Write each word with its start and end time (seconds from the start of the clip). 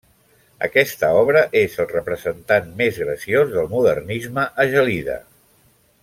Aquesta 0.67 1.09
obra 1.17 1.43
és 1.61 1.75
el 1.83 1.89
representant 1.91 2.71
més 2.81 2.97
graciós 3.05 3.51
del 3.57 3.69
Modernisme 3.77 4.47
a 4.65 4.71
Gelida. 4.77 5.19